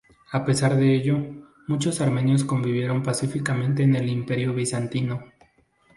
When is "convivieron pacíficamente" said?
2.43-3.83